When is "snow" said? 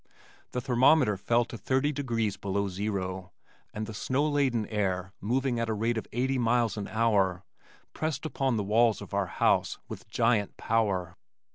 3.93-4.27